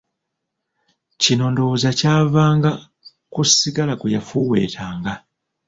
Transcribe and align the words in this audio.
Kino 1.21 1.45
ndowooza 1.51 1.89
kyavanga 1.99 2.71
ku 3.33 3.41
ssigala 3.49 3.93
gwe 3.99 4.13
yafuweetanga. 4.15 5.13